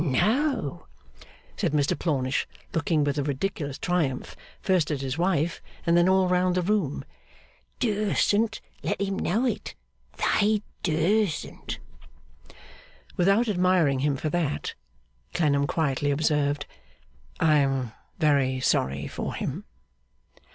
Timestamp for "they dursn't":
10.17-11.77